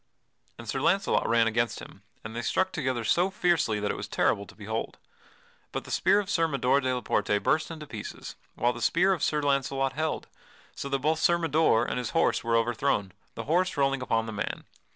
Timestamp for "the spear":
5.83-6.19, 8.77-9.13